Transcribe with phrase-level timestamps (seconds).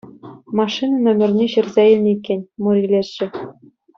[0.59, 3.25] Машина номерне ҫырса илнӗ иккен, мур илесшӗ.